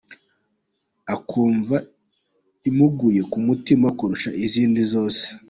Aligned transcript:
akumva 1.15 1.75
imuguye 2.69 3.21
ku 3.31 3.37
mutima 3.47 3.87
kurusha 3.97 4.29
izindi 4.45 4.81
zose. 4.93 5.23